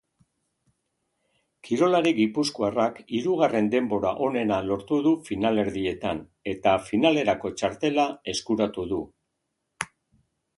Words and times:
Kirolari 1.67 2.13
gipuzkoarrak 2.19 2.97
hirugarren 3.17 3.69
denbora 3.75 4.13
onena 4.29 4.57
lortu 4.69 4.99
du 5.09 5.13
finalerdietan 5.29 6.23
eta 6.55 6.75
finalerako 6.87 7.53
txartela 7.61 8.07
eskuratu 8.35 8.89
du. 8.97 9.01